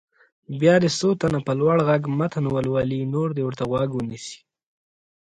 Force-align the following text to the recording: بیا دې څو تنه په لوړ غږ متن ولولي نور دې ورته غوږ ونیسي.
بیا 0.59 0.75
دې 0.83 0.89
څو 0.99 1.09
تنه 1.21 1.39
په 1.47 1.53
لوړ 1.59 1.77
غږ 1.87 2.01
متن 2.19 2.45
ولولي 2.49 3.01
نور 3.13 3.29
دې 3.35 3.43
ورته 3.45 3.63
غوږ 3.69 3.89
ونیسي. 3.95 4.37